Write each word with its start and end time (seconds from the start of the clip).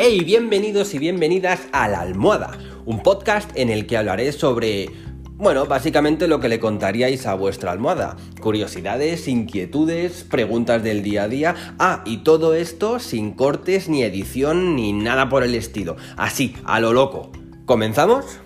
Hey, 0.00 0.22
bienvenidos 0.22 0.94
y 0.94 1.00
bienvenidas 1.00 1.68
a 1.72 1.88
La 1.88 2.02
Almohada, 2.02 2.56
un 2.86 3.02
podcast 3.02 3.50
en 3.56 3.68
el 3.68 3.84
que 3.88 3.96
hablaré 3.96 4.30
sobre, 4.30 4.90
bueno, 5.34 5.66
básicamente 5.66 6.28
lo 6.28 6.38
que 6.38 6.48
le 6.48 6.60
contaríais 6.60 7.26
a 7.26 7.34
vuestra 7.34 7.72
almohada. 7.72 8.16
Curiosidades, 8.40 9.26
inquietudes, 9.26 10.22
preguntas 10.22 10.84
del 10.84 11.02
día 11.02 11.24
a 11.24 11.28
día. 11.28 11.74
Ah, 11.80 12.04
y 12.06 12.18
todo 12.18 12.54
esto 12.54 13.00
sin 13.00 13.32
cortes, 13.32 13.88
ni 13.88 14.04
edición, 14.04 14.76
ni 14.76 14.92
nada 14.92 15.28
por 15.28 15.42
el 15.42 15.56
estilo. 15.56 15.96
Así, 16.16 16.54
a 16.64 16.78
lo 16.78 16.92
loco. 16.92 17.32
¿Comenzamos? 17.66 18.38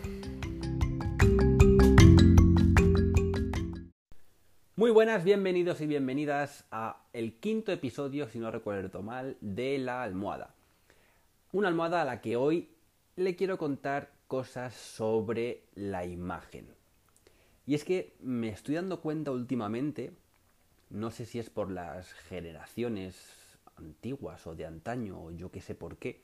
Muy 4.75 4.91
buenas, 4.91 5.23
bienvenidos 5.23 5.83
y 5.83 5.87
bienvenidas 5.87 6.65
a 6.71 7.03
el 7.13 7.35
quinto 7.35 7.73
episodio, 7.73 8.27
si 8.31 8.39
no 8.39 8.51
recuerdo 8.51 9.03
mal, 9.03 9.37
de 9.43 9.77
La 9.77 10.03
Almohada. 10.03 10.55
Una 11.53 11.69
almohada 11.69 12.01
a 12.01 12.07
la 12.07 12.23
que 12.23 12.37
hoy 12.37 12.71
le 13.15 13.37
quiero 13.37 13.59
contar 13.59 14.11
cosas 14.27 14.73
sobre 14.73 15.65
la 15.75 16.07
imagen. 16.07 16.67
Y 17.67 17.75
es 17.75 17.85
que 17.85 18.17
me 18.21 18.49
estoy 18.49 18.77
dando 18.77 19.03
cuenta 19.03 19.33
últimamente, 19.33 20.15
no 20.89 21.11
sé 21.11 21.27
si 21.27 21.39
es 21.39 21.51
por 21.51 21.71
las 21.71 22.11
generaciones 22.15 23.59
antiguas 23.77 24.47
o 24.47 24.55
de 24.55 24.65
antaño 24.65 25.25
o 25.25 25.31
yo 25.31 25.51
qué 25.51 25.61
sé 25.61 25.75
por 25.75 25.99
qué, 25.99 26.23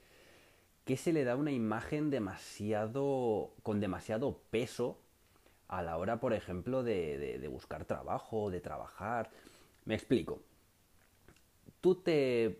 que 0.86 0.96
se 0.96 1.12
le 1.12 1.24
da 1.24 1.36
una 1.36 1.52
imagen 1.52 2.08
demasiado 2.08 3.52
con 3.62 3.80
demasiado 3.80 4.40
peso 4.50 4.98
a 5.68 5.82
la 5.82 5.98
hora, 5.98 6.20
por 6.20 6.32
ejemplo, 6.32 6.82
de, 6.82 7.38
de 7.38 7.48
buscar 7.48 7.84
trabajo, 7.84 8.50
de 8.50 8.62
trabajar. 8.62 9.30
Me 9.84 9.94
explico. 9.94 10.40
Tú 11.82 11.96
te 11.96 12.56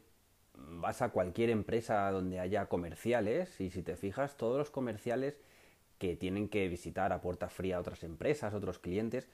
vas 0.80 1.02
a 1.02 1.10
cualquier 1.10 1.50
empresa 1.50 2.10
donde 2.10 2.40
haya 2.40 2.66
comerciales 2.66 3.60
y 3.60 3.70
si 3.70 3.82
te 3.82 3.96
fijas, 3.96 4.36
todos 4.36 4.58
los 4.58 4.70
comerciales 4.70 5.38
que 5.98 6.16
tienen 6.16 6.48
que 6.48 6.68
visitar 6.68 7.12
a 7.12 7.20
puerta 7.20 7.48
fría 7.48 7.80
otras 7.80 8.02
empresas, 8.04 8.54
otros 8.54 8.78
clientes, 8.78 9.28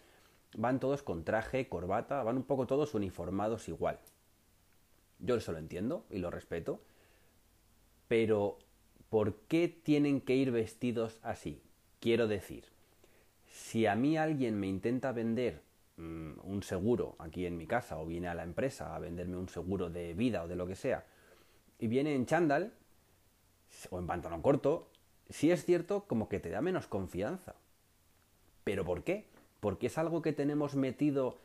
van 0.57 0.81
todos 0.81 1.03
con 1.03 1.25
traje, 1.25 1.69
corbata, 1.69 2.23
van 2.23 2.37
un 2.37 2.45
poco 2.45 2.67
todos 2.67 2.95
uniformados 2.95 3.69
igual. 3.69 3.99
Yo 5.19 5.37
eso 5.37 5.53
lo 5.53 5.59
entiendo 5.59 6.05
y 6.11 6.19
lo 6.19 6.31
respeto, 6.31 6.81
pero 8.09 8.59
¿por 9.11 9.35
qué 9.49 9.69
tienen 9.69 10.21
que 10.21 10.35
ir 10.37 10.51
vestidos 10.51 11.19
así? 11.23 11.61
Quiero 12.01 12.27
decir, 12.27 12.65
si 13.51 13.87
a 13.87 13.95
mí 13.95 14.17
alguien 14.17 14.59
me 14.59 14.67
intenta 14.67 15.13
vender 15.13 15.63
mm, 15.97 16.33
un 16.43 16.63
seguro 16.63 17.17
aquí 17.19 17.47
en 17.47 17.57
mi 17.57 17.67
casa 17.67 17.99
o 17.99 18.07
viene 18.07 18.29
a 18.29 18.35
la 18.35 18.43
empresa 18.43 18.95
a 18.95 18.99
venderme 18.99 19.37
un 19.37 19.49
seguro 19.49 19.91
de 19.91 20.15
vida 20.15 20.43
o 20.43 20.49
de 20.49 20.57
lo 20.57 20.67
que 20.67 20.77
sea, 20.77 21.05
y 21.79 21.89
viene 21.89 22.15
en 22.15 22.27
chándal 22.27 22.73
o 23.91 23.99
en 23.99 24.07
pantalón 24.07 24.43
corto, 24.43 24.89
sí 25.29 25.51
es 25.51 25.65
cierto 25.65 26.05
como 26.07 26.29
que 26.29 26.41
te 26.41 26.51
da 26.51 26.61
menos 26.61 26.87
confianza. 26.87 27.55
¿Pero 28.63 28.85
por 28.85 29.05
qué? 29.05 29.27
Porque 29.61 29.89
es 29.89 29.99
algo 29.99 30.23
que 30.23 30.33
tenemos 30.33 30.75
metido 30.75 31.39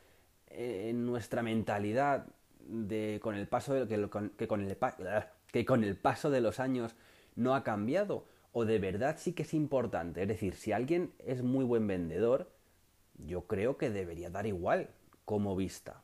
en 0.48 1.06
nuestra 1.06 1.42
mentalidad 1.42 2.26
de 2.60 3.18
con 3.22 3.34
el 3.34 3.48
paso 3.48 3.74
de, 3.74 3.88
que, 3.88 4.08
con, 4.08 4.30
que, 4.30 4.48
con 4.48 4.62
el, 4.62 4.76
que 5.52 5.64
con 5.64 5.84
el 5.84 5.96
paso 5.96 6.30
de 6.30 6.40
los 6.40 6.60
años 6.60 6.94
no 7.36 7.54
ha 7.54 7.64
cambiado 7.64 8.24
o 8.52 8.64
de 8.64 8.78
verdad 8.78 9.16
sí 9.18 9.32
que 9.32 9.42
es 9.42 9.54
importante. 9.54 10.22
Es 10.22 10.28
decir, 10.28 10.54
si 10.54 10.72
alguien 10.72 11.12
es 11.18 11.42
muy 11.42 11.64
buen 11.64 11.86
vendedor, 11.86 12.50
yo 13.26 13.42
creo 13.46 13.76
que 13.76 13.90
debería 13.90 14.30
dar 14.30 14.46
igual 14.46 14.90
como 15.24 15.54
vista. 15.54 16.02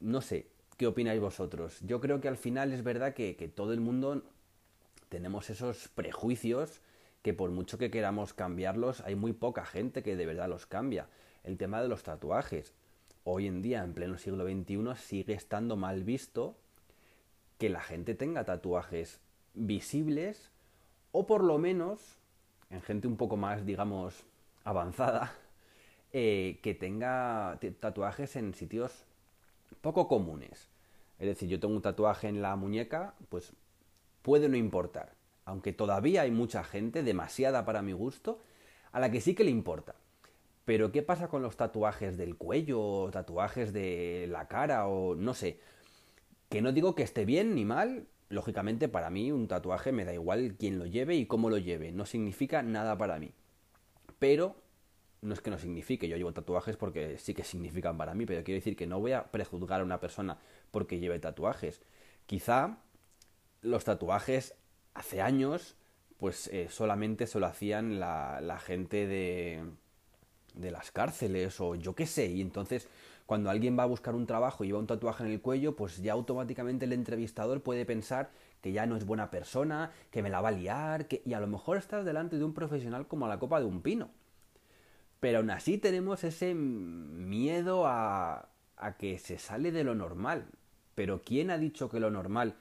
No 0.00 0.20
sé, 0.20 0.48
¿Qué 0.76 0.86
opináis 0.86 1.18
vosotros? 1.22 1.78
Yo 1.80 2.02
creo 2.02 2.20
que 2.20 2.28
al 2.28 2.36
final 2.36 2.70
es 2.74 2.84
verdad 2.84 3.14
que, 3.14 3.32
todo 3.54 3.72
el 3.72 3.80
mundo 3.80 4.22
tenemos 5.08 5.48
esos 5.48 5.88
prejuicios 5.88 6.82
que 7.22 7.32
por 7.32 7.50
mucho 7.50 7.78
que 7.78 7.90
queramos 7.90 8.34
cambiarlos, 8.34 9.00
hay 9.00 9.14
muy 9.14 9.32
poca 9.32 9.64
gente 9.64 10.02
que 10.02 10.16
de 10.16 10.26
verdad 10.26 10.50
los 10.50 10.66
cambia. 10.66 11.08
El 11.44 11.56
tema 11.56 11.80
de 11.80 11.88
los 11.88 12.02
tatuajes. 12.02 12.74
Hoy 13.24 13.46
en 13.46 13.62
día, 13.62 13.82
en 13.82 13.94
pleno 13.94 14.18
siglo 14.18 14.44
XXI, 14.44 14.96
sigue 14.96 15.32
estando 15.32 15.76
mal 15.76 16.04
visto 16.04 16.58
que 17.56 17.70
la 17.70 17.80
gente 17.80 18.14
tenga 18.14 18.44
tatuajes 18.44 19.22
visibles 19.54 20.52
o 21.10 21.26
por 21.26 21.42
lo 21.42 21.56
menos, 21.56 22.18
en 22.68 22.82
gente 22.82 23.08
un 23.08 23.16
poco 23.16 23.38
más, 23.38 23.64
digamos, 23.64 24.26
avanzada, 24.62 25.32
eh, 26.12 26.60
que 26.62 26.74
tenga 26.74 27.58
tatuajes 27.80 28.36
en 28.36 28.52
sitios 28.52 29.06
poco 29.80 30.08
comunes. 30.08 30.70
Es 31.18 31.26
decir, 31.26 31.48
yo 31.48 31.60
tengo 31.60 31.74
un 31.74 31.82
tatuaje 31.82 32.28
en 32.28 32.42
la 32.42 32.56
muñeca, 32.56 33.14
pues 33.28 33.52
puede 34.22 34.48
no 34.48 34.56
importar. 34.56 35.14
Aunque 35.44 35.72
todavía 35.72 36.22
hay 36.22 36.30
mucha 36.30 36.64
gente, 36.64 37.02
demasiada 37.02 37.64
para 37.64 37.82
mi 37.82 37.92
gusto, 37.92 38.40
a 38.92 39.00
la 39.00 39.10
que 39.10 39.20
sí 39.20 39.34
que 39.34 39.44
le 39.44 39.50
importa. 39.50 39.94
Pero 40.64 40.90
¿qué 40.90 41.02
pasa 41.02 41.28
con 41.28 41.42
los 41.42 41.56
tatuajes 41.56 42.16
del 42.16 42.36
cuello, 42.36 43.08
tatuajes 43.12 43.72
de 43.72 44.26
la 44.28 44.48
cara 44.48 44.88
o 44.88 45.14
no 45.14 45.32
sé? 45.32 45.60
Que 46.48 46.60
no 46.60 46.72
digo 46.72 46.94
que 46.94 47.04
esté 47.04 47.24
bien 47.24 47.54
ni 47.54 47.64
mal, 47.64 48.08
lógicamente 48.28 48.88
para 48.88 49.10
mí 49.10 49.30
un 49.30 49.46
tatuaje 49.46 49.92
me 49.92 50.04
da 50.04 50.12
igual 50.12 50.56
quién 50.58 50.78
lo 50.78 50.86
lleve 50.86 51.14
y 51.14 51.26
cómo 51.26 51.50
lo 51.50 51.58
lleve, 51.58 51.92
no 51.92 52.04
significa 52.04 52.62
nada 52.62 52.98
para 52.98 53.20
mí. 53.20 53.30
Pero 54.18 54.56
no 55.22 55.34
es 55.34 55.40
que 55.40 55.50
no 55.50 55.58
signifique, 55.58 56.08
yo 56.08 56.16
llevo 56.16 56.32
tatuajes 56.32 56.76
porque 56.76 57.18
sí 57.18 57.34
que 57.34 57.44
significan 57.44 57.96
para 57.96 58.14
mí, 58.14 58.26
pero 58.26 58.44
quiero 58.44 58.58
decir 58.58 58.76
que 58.76 58.86
no 58.86 59.00
voy 59.00 59.12
a 59.12 59.30
prejuzgar 59.30 59.80
a 59.80 59.84
una 59.84 60.00
persona 60.00 60.38
porque 60.70 60.98
lleve 60.98 61.18
tatuajes. 61.18 61.82
Quizá 62.26 62.78
los 63.62 63.84
tatuajes 63.84 64.54
hace 64.94 65.20
años, 65.20 65.76
pues 66.18 66.48
eh, 66.48 66.68
solamente 66.70 67.26
se 67.26 67.40
lo 67.40 67.46
hacían 67.46 68.00
la, 68.00 68.40
la 68.40 68.58
gente 68.58 69.06
de, 69.06 69.64
de 70.54 70.70
las 70.70 70.90
cárceles 70.90 71.60
o 71.60 71.74
yo 71.74 71.94
qué 71.94 72.06
sé, 72.06 72.26
y 72.26 72.40
entonces 72.40 72.88
cuando 73.26 73.50
alguien 73.50 73.76
va 73.76 73.82
a 73.82 73.86
buscar 73.86 74.14
un 74.14 74.26
trabajo 74.26 74.62
y 74.62 74.68
lleva 74.68 74.78
un 74.78 74.86
tatuaje 74.86 75.24
en 75.24 75.30
el 75.30 75.40
cuello, 75.40 75.74
pues 75.74 76.00
ya 76.00 76.12
automáticamente 76.12 76.84
el 76.84 76.92
entrevistador 76.92 77.60
puede 77.60 77.84
pensar 77.84 78.30
que 78.62 78.72
ya 78.72 78.86
no 78.86 78.96
es 78.96 79.04
buena 79.04 79.30
persona, 79.30 79.90
que 80.12 80.22
me 80.22 80.30
la 80.30 80.40
va 80.40 80.50
a 80.50 80.52
liar, 80.52 81.08
que... 81.08 81.22
y 81.24 81.34
a 81.34 81.40
lo 81.40 81.48
mejor 81.48 81.76
estás 81.76 82.04
delante 82.04 82.38
de 82.38 82.44
un 82.44 82.54
profesional 82.54 83.08
como 83.08 83.26
a 83.26 83.28
la 83.28 83.40
copa 83.40 83.58
de 83.58 83.66
un 83.66 83.82
pino. 83.82 84.10
Pero 85.20 85.38
aún 85.38 85.50
así 85.50 85.78
tenemos 85.78 86.24
ese 86.24 86.54
miedo 86.54 87.86
a, 87.86 88.48
a 88.76 88.96
que 88.96 89.18
se 89.18 89.38
sale 89.38 89.72
de 89.72 89.84
lo 89.84 89.94
normal. 89.94 90.46
Pero 90.94 91.22
¿quién 91.22 91.50
ha 91.50 91.58
dicho 91.58 91.88
que 91.88 92.00
lo 92.00 92.10
normal 92.10 92.56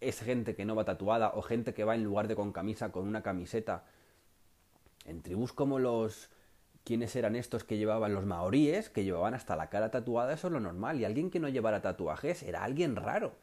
es 0.00 0.20
gente 0.20 0.54
que 0.54 0.64
no 0.64 0.74
va 0.74 0.84
tatuada 0.84 1.32
o 1.34 1.42
gente 1.42 1.74
que 1.74 1.84
va 1.84 1.94
en 1.94 2.04
lugar 2.04 2.28
de 2.28 2.36
con 2.36 2.52
camisa 2.52 2.92
con 2.92 3.06
una 3.06 3.22
camiseta? 3.22 3.84
En 5.04 5.22
tribus 5.22 5.52
como 5.52 5.78
los... 5.78 6.30
¿Quiénes 6.82 7.14
eran 7.14 7.36
estos 7.36 7.62
que 7.62 7.76
llevaban 7.76 8.14
los 8.14 8.24
maoríes? 8.24 8.88
Que 8.88 9.04
llevaban 9.04 9.34
hasta 9.34 9.54
la 9.54 9.68
cara 9.68 9.90
tatuada, 9.90 10.32
eso 10.32 10.46
es 10.46 10.52
lo 10.54 10.60
normal. 10.60 10.98
Y 10.98 11.04
alguien 11.04 11.30
que 11.30 11.38
no 11.38 11.48
llevara 11.48 11.82
tatuajes 11.82 12.42
era 12.42 12.64
alguien 12.64 12.96
raro. 12.96 13.34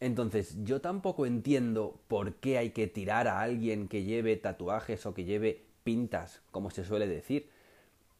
Entonces, 0.00 0.56
yo 0.64 0.80
tampoco 0.80 1.26
entiendo 1.26 2.00
por 2.08 2.34
qué 2.36 2.58
hay 2.58 2.70
que 2.70 2.88
tirar 2.88 3.28
a 3.28 3.40
alguien 3.40 3.86
que 3.86 4.02
lleve 4.02 4.36
tatuajes 4.36 5.06
o 5.06 5.14
que 5.14 5.24
lleve 5.24 5.69
pintas, 5.82 6.42
como 6.50 6.70
se 6.70 6.84
suele 6.84 7.06
decir. 7.06 7.50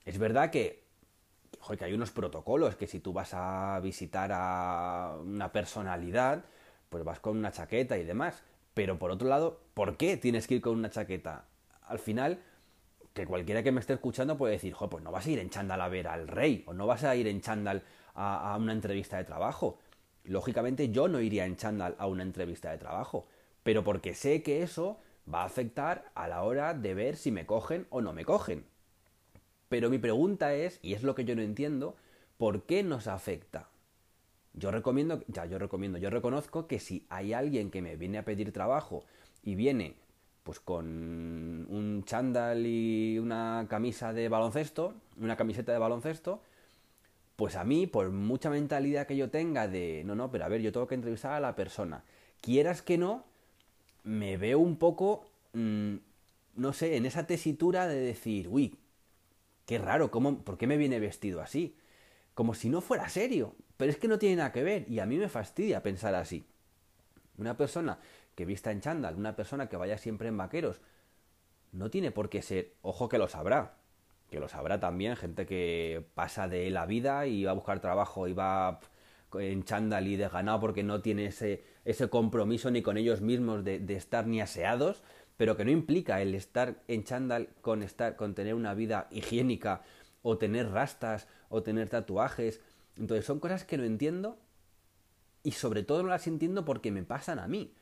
Es 0.05 0.19
verdad 0.19 0.51
que, 0.51 0.85
que 1.79 1.85
hay 1.85 1.93
unos 1.93 2.11
protocolos 2.11 2.77
que 2.77 2.87
si 2.87 3.01
tú 3.01 3.13
vas 3.13 3.31
a 3.35 3.79
visitar 3.81 4.31
a 4.33 5.17
una 5.21 5.53
personalidad, 5.53 6.45
pues 6.89 7.05
vas 7.05 7.21
con 7.21 7.37
una 7.37 7.53
chaqueta 7.53 7.99
y 7.99 8.05
demás. 8.05 8.43
Pero 8.75 8.99
por 8.99 9.11
otro 9.11 9.29
lado, 9.29 9.61
¿por 9.75 9.97
qué 9.97 10.17
tienes 10.17 10.47
que 10.47 10.57
ir 10.57 10.61
con 10.61 10.77
una 10.77 10.91
chaqueta? 10.91 11.45
Al 11.83 11.99
final, 11.99 12.41
que 13.13 13.27
cualquiera 13.27 13.63
que 13.63 13.73
me 13.73 13.81
esté 13.81 13.95
escuchando 13.95 14.37
puede 14.37 14.55
decir, 14.55 14.73
jo, 14.73 14.89
pues 14.89 15.03
no 15.03 15.11
vas 15.11 15.27
a 15.27 15.31
ir 15.31 15.39
en 15.39 15.51
chándal 15.51 15.81
a 15.81 15.89
ver 15.89 16.09
al 16.09 16.29
rey, 16.29 16.65
o 16.67 16.73
no 16.73 16.87
vas 16.87 17.05
a 17.05 17.17
ir 17.17 17.27
en 17.27 17.41
chándal 17.41 17.83
a, 18.15 18.53
a 18.53 18.57
una 18.57 18.73
entrevista 18.73 19.17
de 19.17 19.25
trabajo. 19.25 19.79
Lógicamente 20.25 20.91
yo 20.91 21.09
no 21.09 21.21
iría 21.21 21.47
en 21.47 21.57
chándal 21.57 21.97
a 21.99 22.07
una 22.07 22.23
entrevista 22.23 22.71
de 22.71 22.79
trabajo, 22.79 23.27
pero 23.63 23.83
porque 23.85 24.15
sé 24.15 24.43
que 24.43 24.63
eso 24.63 24.99
va 25.33 25.43
a 25.43 25.47
afectar 25.47 26.11
a 26.15 26.29
la 26.29 26.43
hora 26.43 26.75
de 26.75 26.95
ver 26.95 27.17
si 27.17 27.31
me 27.31 27.47
cogen 27.47 27.87
o 27.91 28.01
no 28.01 28.13
me 28.13 28.25
cogen. 28.25 28.65
Pero 29.69 29.91
mi 29.91 29.99
pregunta 29.99 30.55
es, 30.55 30.79
y 30.83 30.95
es 30.95 31.03
lo 31.03 31.15
que 31.15 31.25
yo 31.25 31.37
no 31.37 31.43
entiendo, 31.43 31.97
¿por 32.39 32.65
qué 32.65 32.83
nos 32.83 33.07
afecta? 33.07 33.69
Yo 34.53 34.71
recomiendo, 34.71 35.23
ya 35.29 35.47
yo 35.47 35.59
recomiendo, 35.59 35.99
yo 35.99 36.11
reconozco 36.11 36.67
que 36.67 36.81
si 36.81 37.07
hay 37.09 37.33
alguien 37.33 37.71
que 37.71 37.83
me 37.83 37.97
viene 37.97 38.19
a 38.19 38.25
pedir 38.25 38.53
trabajo 38.53 39.05
y 39.43 39.55
viene 39.55 39.97
pues 40.43 40.59
con 40.59 40.87
un 41.69 42.03
chándal 42.05 42.67
y 42.67 43.19
una 43.19 43.67
camisa 43.69 44.13
de 44.13 44.29
baloncesto, 44.29 44.95
una 45.19 45.37
camiseta 45.37 45.71
de 45.71 45.79
baloncesto, 45.79 46.43
pues 47.37 47.57
a 47.57 47.65
mí, 47.65 47.87
por 47.87 48.11
mucha 48.11 48.51
mentalidad 48.51 49.07
que 49.07 49.17
yo 49.17 49.31
tenga 49.31 49.69
de, 49.69 50.03
no, 50.05 50.15
no, 50.15 50.31
pero 50.31 50.45
a 50.45 50.49
ver, 50.49 50.61
yo 50.61 50.73
tengo 50.73 50.87
que 50.87 50.95
entrevistar 50.95 51.33
a 51.33 51.41
la 51.41 51.55
persona, 51.57 52.05
quieras 52.41 52.83
que 52.83 52.99
no, 52.99 53.25
me 54.05 54.37
veo 54.37 54.59
un 54.59 54.77
poco, 54.77 55.27
mm, 55.53 55.97
no 56.57 56.73
sé, 56.73 56.97
en 56.97 57.07
esa 57.07 57.27
tesitura 57.27 57.87
de 57.87 58.01
decir, 58.01 58.49
uy, 58.49 58.79
qué 59.67 59.79
raro, 59.79 60.11
¿cómo, 60.11 60.43
¿por 60.43 60.59
qué 60.59 60.67
me 60.67 60.77
viene 60.77 61.01
vestido 61.01 61.41
así? 61.41 61.77
Como 62.35 62.55
si 62.55 62.69
no 62.69 62.81
fuera 62.81 63.09
serio. 63.09 63.55
Pero 63.77 63.91
es 63.91 63.99
que 63.99 64.09
no 64.09 64.19
tiene 64.19 64.37
nada 64.37 64.53
que 64.53 64.63
ver 64.63 64.85
y 64.91 64.99
a 64.99 65.07
mí 65.07 65.17
me 65.17 65.29
fastidia 65.29 65.83
pensar 65.83 66.15
así. 66.15 66.45
Una 67.39 67.57
persona 67.57 67.99
que 68.35 68.45
vista 68.45 68.71
en 68.73 68.81
chándal, 68.81 69.17
una 69.17 69.37
persona 69.37 69.69
que 69.69 69.77
vaya 69.77 69.97
siempre 69.97 70.29
en 70.29 70.37
vaqueros, 70.37 70.81
no 71.73 71.91
tiene 71.91 72.11
por 72.11 72.29
qué 72.29 72.43
ser, 72.43 72.75
ojo 72.83 73.09
que 73.09 73.19
lo 73.19 73.29
sabrá, 73.29 73.77
que 74.31 74.41
lo 74.41 74.49
sabrá 74.49 74.81
también 74.81 75.17
gente 75.17 75.47
que 75.47 76.05
pasa 76.15 76.49
de 76.49 76.71
la 76.71 76.87
vida 76.87 77.27
y 77.27 77.45
va 77.45 77.53
a 77.53 77.55
buscar 77.55 77.81
trabajo 77.81 78.29
y 78.29 78.33
va 78.33 78.81
en 79.35 79.65
chándal 79.65 80.07
y 80.09 80.17
desganado 80.17 80.61
porque 80.61 80.83
no 80.83 81.01
tiene 81.01 81.27
ese, 81.27 81.65
ese 81.91 82.09
compromiso 82.09 82.71
ni 82.71 82.83
con 82.83 82.97
ellos 82.97 83.21
mismos 83.21 83.65
de, 83.65 83.85
estar 83.95 84.27
ni 84.27 84.41
aseados, 84.41 85.03
pero 85.37 85.57
que 85.57 85.65
no 85.65 85.71
implica 85.71 86.23
el 86.23 86.35
estar 86.35 86.83
en 86.89 87.05
chándal 87.05 87.49
con, 87.61 87.83
estar, 87.83 88.17
con 88.17 88.35
tener 88.35 88.55
una 88.55 88.75
vida 88.75 89.09
higiénica 89.11 89.83
o 90.23 90.39
tener 90.39 90.71
rastas 90.71 91.27
o 91.49 91.63
tener 91.63 91.89
tatuajes. 91.89 92.61
Entonces 92.97 93.25
son 93.25 93.41
cosas 93.41 93.65
que 93.65 93.79
no 93.79 93.85
entiendo 93.85 94.39
y 95.43 95.53
sobre 95.53 95.83
todo 95.83 96.03
no 96.03 96.11
las 96.11 96.27
entiendo 96.27 96.65
porque 96.65 96.93
me 96.93 97.03
pasan 97.03 97.39
a 97.39 97.49
mí. 97.49 97.73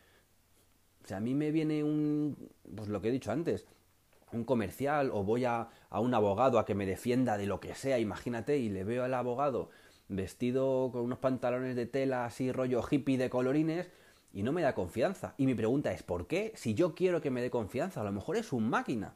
O 1.05 1.07
sea, 1.09 1.19
a 1.19 1.21
mí 1.21 1.35
me 1.35 1.51
viene 1.51 1.85
un, 1.85 2.51
pues 2.77 2.89
lo 2.89 3.01
que 3.01 3.09
he 3.09 3.13
dicho 3.13 3.33
antes, 3.33 3.67
un 4.33 4.45
comercial 4.45 5.11
o 5.13 5.25
voy 5.25 5.45
a, 5.45 5.69
a 5.91 6.01
un 6.01 6.15
abogado 6.15 6.59
a 6.59 6.67
que 6.67 6.75
me 6.75 6.87
defienda 6.87 7.37
de 7.37 7.47
lo 7.47 7.61
que 7.61 7.75
sea, 7.75 7.99
imagínate, 7.99 8.59
y 8.59 8.69
le 8.69 8.85
veo 8.85 9.05
al 9.05 9.15
abogado 9.15 9.71
vestido 10.09 10.91
con 10.93 11.03
unos 11.03 11.19
pantalones 11.19 11.77
de 11.77 11.87
tela 11.87 12.25
así 12.25 12.51
rollo 12.51 12.83
hippie 12.89 13.19
de 13.19 13.31
colorines 13.31 13.89
y 14.33 14.43
no 14.43 14.53
me 14.53 14.63
da 14.63 14.75
confianza. 14.75 15.35
Y 15.37 15.47
mi 15.47 15.55
pregunta 15.55 15.93
es, 15.93 16.03
¿por 16.03 16.27
qué? 16.27 16.53
Si 16.57 16.75
yo 16.75 16.95
quiero 16.95 17.21
que 17.21 17.31
me 17.31 17.43
dé 17.43 17.51
confianza, 17.51 18.01
a 18.01 18.05
lo 18.05 18.13
mejor 18.13 18.37
es 18.37 18.53
un 18.53 18.69
máquina. 18.69 19.15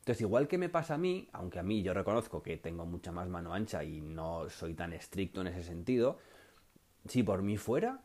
Entonces, 0.00 0.20
igual 0.20 0.46
que 0.46 0.58
me 0.58 0.68
pasa 0.68 0.94
a 0.94 0.98
mí, 0.98 1.28
aunque 1.32 1.58
a 1.58 1.64
mí 1.64 1.82
yo 1.82 1.92
reconozco 1.92 2.42
que 2.42 2.56
tengo 2.56 2.86
mucha 2.86 3.10
más 3.10 3.28
mano 3.28 3.52
ancha 3.52 3.82
y 3.82 4.00
no 4.00 4.48
soy 4.48 4.74
tan 4.74 4.92
estricto 4.92 5.40
en 5.40 5.48
ese 5.48 5.64
sentido, 5.64 6.18
si 7.08 7.24
por 7.24 7.42
mí 7.42 7.56
fuera, 7.56 8.02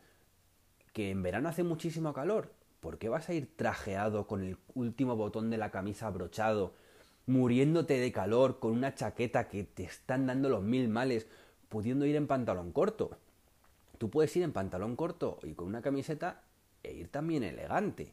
que 0.92 1.10
en 1.10 1.22
verano 1.22 1.48
hace 1.48 1.62
muchísimo 1.62 2.12
calor, 2.12 2.52
¿por 2.80 2.98
qué 2.98 3.08
vas 3.08 3.28
a 3.28 3.34
ir 3.34 3.54
trajeado 3.54 4.26
con 4.26 4.42
el 4.42 4.58
último 4.74 5.14
botón 5.14 5.48
de 5.48 5.58
la 5.58 5.70
camisa 5.70 6.08
abrochado, 6.08 6.74
muriéndote 7.26 8.00
de 8.00 8.10
calor, 8.10 8.58
con 8.58 8.72
una 8.72 8.94
chaqueta 8.94 9.48
que 9.48 9.62
te 9.62 9.84
están 9.84 10.26
dando 10.26 10.48
los 10.48 10.62
mil 10.62 10.88
males, 10.88 11.28
pudiendo 11.72 12.04
ir 12.04 12.16
en 12.16 12.26
pantalón 12.26 12.70
corto. 12.70 13.16
Tú 13.96 14.10
puedes 14.10 14.36
ir 14.36 14.42
en 14.42 14.52
pantalón 14.52 14.94
corto 14.94 15.38
y 15.42 15.54
con 15.54 15.68
una 15.68 15.80
camiseta 15.80 16.42
e 16.82 16.92
ir 16.92 17.08
también 17.08 17.44
elegante. 17.44 18.12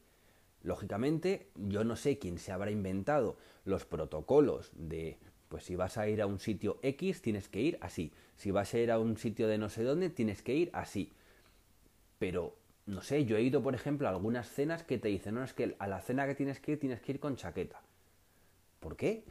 Lógicamente, 0.63 1.49
yo 1.55 1.83
no 1.83 1.97
sé 1.97 2.19
quién 2.19 2.39
se 2.39 2.53
habrá 2.53 2.71
inventado 2.71 3.35
los 3.65 3.83
protocolos 3.83 4.71
de, 4.75 5.17
pues 5.49 5.65
si 5.65 5.75
vas 5.75 5.97
a 5.97 6.07
ir 6.07 6.21
a 6.21 6.25
un 6.25 6.39
sitio 6.39 6.79
X, 6.83 7.21
tienes 7.21 7.49
que 7.49 7.59
ir 7.59 7.77
así. 7.81 8.13
Si 8.37 8.49
vas 8.49 8.73
a 8.73 8.79
ir 8.79 8.91
a 8.91 8.99
un 8.99 9.17
sitio 9.17 9.49
de 9.49 9.57
no 9.57 9.67
sé 9.67 9.83
dónde, 9.83 10.09
tienes 10.09 10.41
que 10.41 10.55
ir 10.55 10.69
así. 10.71 11.11
Pero, 12.17 12.55
no 12.85 13.01
sé, 13.01 13.25
yo 13.25 13.35
he 13.35 13.41
ido, 13.41 13.61
por 13.61 13.75
ejemplo, 13.75 14.07
a 14.07 14.11
algunas 14.11 14.47
cenas 14.47 14.83
que 14.83 14.97
te 14.99 15.09
dicen, 15.09 15.35
no, 15.35 15.43
es 15.43 15.53
que 15.53 15.75
a 15.79 15.87
la 15.87 15.99
cena 15.99 16.25
que 16.27 16.35
tienes 16.35 16.61
que 16.61 16.71
ir, 16.71 16.79
tienes 16.79 17.01
que 17.01 17.11
ir 17.11 17.19
con 17.19 17.35
chaqueta. 17.35 17.81
¿Por 18.79 18.95
qué? 18.95 19.25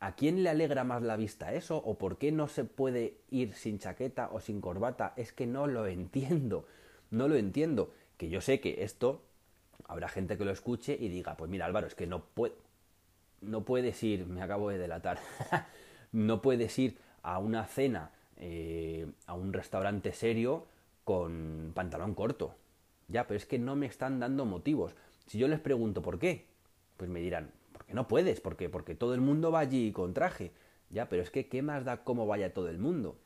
¿A 0.00 0.14
quién 0.14 0.42
le 0.44 0.50
alegra 0.50 0.84
más 0.84 1.02
la 1.02 1.16
vista 1.16 1.52
eso? 1.52 1.78
¿O 1.78 1.98
por 1.98 2.18
qué 2.18 2.30
no 2.30 2.46
se 2.46 2.64
puede 2.64 3.18
ir 3.30 3.54
sin 3.54 3.78
chaqueta 3.78 4.30
o 4.32 4.40
sin 4.40 4.60
corbata? 4.60 5.12
Es 5.16 5.32
que 5.32 5.46
no 5.46 5.66
lo 5.66 5.86
entiendo. 5.86 6.66
No 7.10 7.26
lo 7.26 7.36
entiendo. 7.36 7.92
Que 8.16 8.28
yo 8.28 8.40
sé 8.40 8.60
que 8.60 8.84
esto 8.84 9.22
habrá 9.86 10.08
gente 10.08 10.38
que 10.38 10.44
lo 10.44 10.52
escuche 10.52 10.96
y 10.98 11.08
diga, 11.08 11.36
pues 11.36 11.50
mira 11.50 11.66
Álvaro, 11.66 11.86
es 11.86 11.94
que 11.94 12.06
no, 12.06 12.24
puede, 12.24 12.54
no 13.40 13.64
puedes 13.64 14.02
ir, 14.02 14.26
me 14.26 14.42
acabo 14.42 14.70
de 14.70 14.78
delatar, 14.78 15.18
no 16.12 16.42
puedes 16.42 16.78
ir 16.78 16.98
a 17.22 17.38
una 17.38 17.66
cena, 17.66 18.10
eh, 18.36 19.10
a 19.26 19.34
un 19.34 19.52
restaurante 19.52 20.12
serio 20.12 20.66
con 21.04 21.72
pantalón 21.74 22.14
corto. 22.14 22.54
Ya, 23.08 23.26
pero 23.26 23.38
es 23.38 23.46
que 23.46 23.58
no 23.58 23.74
me 23.76 23.86
están 23.86 24.20
dando 24.20 24.44
motivos. 24.44 24.94
Si 25.26 25.38
yo 25.38 25.48
les 25.48 25.60
pregunto 25.60 26.02
por 26.02 26.18
qué, 26.18 26.46
pues 26.96 27.08
me 27.10 27.20
dirán, 27.20 27.50
que 27.88 27.94
no 27.94 28.06
puedes, 28.06 28.40
porque, 28.42 28.68
porque 28.68 28.94
todo 28.94 29.14
el 29.14 29.22
mundo 29.22 29.50
va 29.50 29.60
allí 29.60 29.92
con 29.92 30.12
traje. 30.12 30.52
Ya, 30.90 31.08
pero 31.08 31.22
es 31.22 31.30
que 31.30 31.48
¿qué 31.48 31.62
más 31.62 31.86
da 31.86 32.04
cómo 32.04 32.26
vaya 32.26 32.52
todo 32.52 32.68
el 32.68 32.78
mundo? 32.78 33.18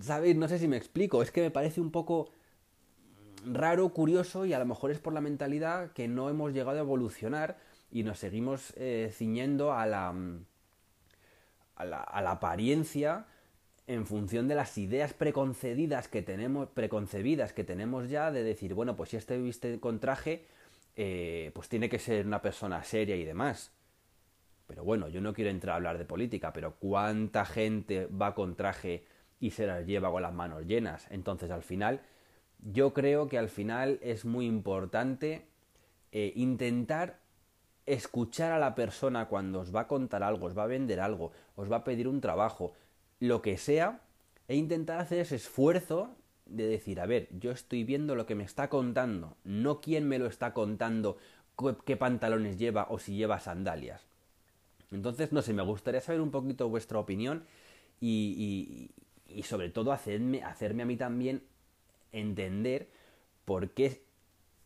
¿Sabéis? 0.00 0.36
No 0.36 0.46
sé 0.46 0.60
si 0.60 0.68
me 0.68 0.76
explico, 0.76 1.20
es 1.20 1.32
que 1.32 1.40
me 1.42 1.50
parece 1.50 1.80
un 1.80 1.90
poco 1.90 2.30
raro, 3.44 3.88
curioso 3.88 4.46
y 4.46 4.52
a 4.52 4.58
lo 4.60 4.66
mejor 4.66 4.92
es 4.92 5.00
por 5.00 5.12
la 5.12 5.20
mentalidad 5.20 5.92
que 5.92 6.06
no 6.06 6.30
hemos 6.30 6.52
llegado 6.52 6.78
a 6.78 6.82
evolucionar 6.82 7.58
y 7.90 8.04
nos 8.04 8.20
seguimos 8.20 8.72
eh, 8.76 9.10
ciñendo 9.12 9.72
a 9.72 9.84
la, 9.86 10.14
a 11.74 11.84
la, 11.84 12.00
a 12.02 12.22
la 12.22 12.30
apariencia 12.30 13.26
en 13.88 14.06
función 14.06 14.46
de 14.48 14.54
las 14.54 14.78
ideas 14.78 15.12
preconcebidas 15.12 16.08
que 16.08 16.22
tenemos 16.22 16.68
preconcebidas 16.68 17.52
que 17.52 17.62
tenemos 17.62 18.10
ya 18.10 18.32
de 18.32 18.42
decir 18.42 18.74
bueno 18.74 18.96
pues 18.96 19.10
si 19.10 19.16
este 19.16 19.38
viste 19.38 19.78
con 19.78 20.00
traje 20.00 20.44
eh, 20.96 21.50
pues 21.54 21.68
tiene 21.68 21.88
que 21.88 21.98
ser 21.98 22.26
una 22.26 22.42
persona 22.42 22.82
seria 22.82 23.16
y 23.16 23.24
demás. 23.24 23.72
Pero 24.66 24.82
bueno, 24.82 25.08
yo 25.08 25.20
no 25.20 25.32
quiero 25.32 25.50
entrar 25.50 25.74
a 25.74 25.76
hablar 25.76 25.98
de 25.98 26.04
política, 26.04 26.52
pero 26.52 26.74
¿cuánta 26.76 27.44
gente 27.44 28.06
va 28.06 28.34
con 28.34 28.56
traje 28.56 29.04
y 29.38 29.50
se 29.50 29.66
las 29.66 29.86
lleva 29.86 30.10
con 30.10 30.22
las 30.22 30.32
manos 30.32 30.66
llenas? 30.66 31.06
Entonces, 31.10 31.50
al 31.50 31.62
final, 31.62 32.00
yo 32.58 32.92
creo 32.92 33.28
que 33.28 33.38
al 33.38 33.48
final 33.48 34.00
es 34.02 34.24
muy 34.24 34.46
importante 34.46 35.46
eh, 36.10 36.32
intentar 36.34 37.20
escuchar 37.84 38.50
a 38.50 38.58
la 38.58 38.74
persona 38.74 39.28
cuando 39.28 39.60
os 39.60 39.74
va 39.74 39.82
a 39.82 39.86
contar 39.86 40.22
algo, 40.24 40.46
os 40.46 40.58
va 40.58 40.64
a 40.64 40.66
vender 40.66 40.98
algo, 40.98 41.30
os 41.54 41.70
va 41.70 41.76
a 41.76 41.84
pedir 41.84 42.08
un 42.08 42.20
trabajo, 42.20 42.72
lo 43.20 43.42
que 43.42 43.58
sea, 43.58 44.00
e 44.48 44.56
intentar 44.56 44.98
hacer 44.98 45.20
ese 45.20 45.36
esfuerzo 45.36 46.16
de 46.46 46.66
decir, 46.66 47.00
a 47.00 47.06
ver, 47.06 47.28
yo 47.38 47.50
estoy 47.50 47.84
viendo 47.84 48.14
lo 48.14 48.26
que 48.26 48.34
me 48.34 48.44
está 48.44 48.68
contando, 48.68 49.36
no 49.44 49.80
quién 49.80 50.08
me 50.08 50.18
lo 50.18 50.26
está 50.26 50.54
contando, 50.54 51.18
qué 51.84 51.96
pantalones 51.96 52.58
lleva 52.58 52.86
o 52.88 52.98
si 52.98 53.16
lleva 53.16 53.40
sandalias. 53.40 54.06
Entonces, 54.92 55.32
no 55.32 55.42
sé, 55.42 55.52
me 55.52 55.62
gustaría 55.62 56.00
saber 56.00 56.20
un 56.20 56.30
poquito 56.30 56.68
vuestra 56.68 56.98
opinión 56.98 57.44
y, 58.00 58.90
y, 59.28 59.42
sobre 59.42 59.68
todo 59.70 59.92
hacerme, 59.92 60.42
hacerme 60.42 60.84
a 60.84 60.86
mí 60.86 60.96
también 60.96 61.42
entender 62.12 62.88
por 63.44 63.70
qué, 63.70 64.02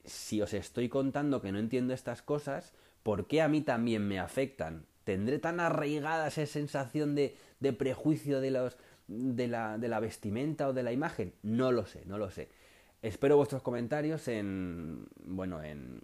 si 0.05 0.43
os 0.43 0.53
estoy 0.53 0.89
contando 0.89 1.41
que 1.41 1.53
no 1.53 1.59
entiendo 1.59 1.95
estas 1.95 2.23
cosas, 2.23 2.75
por 3.03 3.27
qué 3.27 3.41
a 3.41 3.49
mí 3.49 3.63
también 3.63 4.07
me 4.07 4.19
afectan. 4.19 4.85
¿Tendré 5.05 5.39
tan 5.39 5.61
arraigada 5.61 6.29
esa 6.29 6.45
sensación 6.45 7.15
de, 7.15 7.37
de 7.61 7.73
prejuicio 7.73 8.41
de 8.41 8.51
los, 8.51 8.77
de 9.11 9.49
la, 9.49 9.77
de 9.77 9.89
la 9.89 10.01
vestimenta 10.01 10.69
o 10.69 10.73
de 10.73 10.83
la 10.83 10.93
imagen? 10.93 11.35
No 11.43 11.73
lo 11.73 11.85
sé, 11.85 12.03
no 12.07 12.17
lo 12.17 12.31
sé. 12.31 12.49
Espero 13.03 13.37
vuestros 13.37 13.63
comentarios 13.63 14.29
en, 14.29 15.07
bueno, 15.25 15.63
en, 15.63 16.03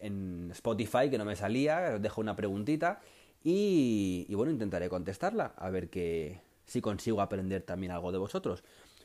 en 0.00 0.50
Spotify, 0.52 1.08
que 1.10 1.18
no 1.18 1.24
me 1.24 1.36
salía, 1.36 1.92
os 1.94 2.02
dejo 2.02 2.20
una 2.20 2.36
preguntita 2.36 3.00
y, 3.42 4.26
y, 4.28 4.34
bueno, 4.34 4.52
intentaré 4.52 4.88
contestarla, 4.88 5.54
a 5.56 5.70
ver 5.70 5.88
que 5.88 6.40
si 6.64 6.80
consigo 6.80 7.20
aprender 7.20 7.62
también 7.62 7.92
algo 7.92 8.12
de 8.12 8.18
vosotros. 8.18 8.64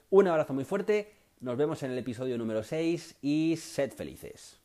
Un 0.09 0.27
abrazo 0.27 0.53
muy 0.53 0.65
fuerte, 0.65 1.13
nos 1.39 1.57
vemos 1.57 1.83
en 1.83 1.91
el 1.91 1.97
episodio 1.97 2.38
número 2.38 2.63
6 2.63 3.17
y 3.21 3.55
sed 3.57 3.91
felices. 3.93 4.59